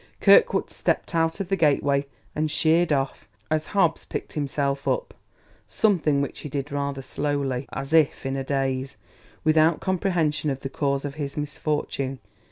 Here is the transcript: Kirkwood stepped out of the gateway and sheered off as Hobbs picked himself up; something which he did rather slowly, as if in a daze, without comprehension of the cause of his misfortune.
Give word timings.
Kirkwood 0.19 0.71
stepped 0.71 1.13
out 1.13 1.39
of 1.39 1.49
the 1.49 1.55
gateway 1.55 2.07
and 2.35 2.49
sheered 2.49 2.91
off 2.91 3.29
as 3.51 3.67
Hobbs 3.67 4.03
picked 4.03 4.33
himself 4.33 4.87
up; 4.87 5.13
something 5.67 6.21
which 6.23 6.39
he 6.39 6.49
did 6.49 6.71
rather 6.71 7.03
slowly, 7.03 7.69
as 7.71 7.93
if 7.93 8.25
in 8.25 8.35
a 8.35 8.43
daze, 8.43 8.97
without 9.43 9.79
comprehension 9.79 10.49
of 10.49 10.61
the 10.61 10.69
cause 10.69 11.05
of 11.05 11.13
his 11.21 11.37
misfortune. 11.37 12.17